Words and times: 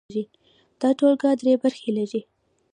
دا 0.79 0.89
ټولګه 0.97 1.29
درې 1.41 1.53
برخې 1.63 1.89
لري. 1.97 2.21